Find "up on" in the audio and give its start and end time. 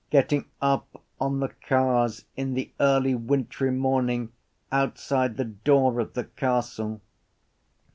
0.63-1.41